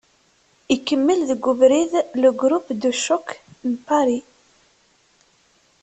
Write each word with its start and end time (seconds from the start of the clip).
Ikemmel 0.75 1.21
deg 1.29 1.43
ubrid 1.51 1.91
"Le 2.21 2.29
groupe 2.41 2.73
de 2.81 2.91
choc" 3.03 3.27
n 3.69 3.71
Pari. 3.87 4.19